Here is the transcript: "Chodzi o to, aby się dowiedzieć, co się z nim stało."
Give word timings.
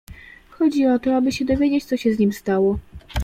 "Chodzi 0.49 0.85
o 0.85 0.99
to, 0.99 1.15
aby 1.15 1.31
się 1.31 1.45
dowiedzieć, 1.45 1.85
co 1.85 1.97
się 1.97 2.13
z 2.13 2.19
nim 2.19 2.33
stało." 2.33 2.79